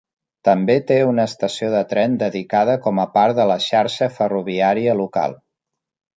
També 0.47 0.75
té 0.91 0.95
una 1.09 1.25
estació 1.31 1.69
de 1.73 1.81
tren 1.91 2.15
dedicada 2.23 2.79
com 2.87 3.03
a 3.05 3.07
part 3.19 3.37
de 3.41 3.47
la 3.53 3.59
xarxa 3.67 4.09
ferroviària 4.19 4.99
local. 5.05 5.39